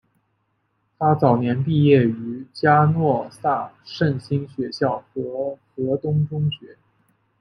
[0.97, 6.75] 她早年毕业于嘉诺撒圣心学校和何东中学。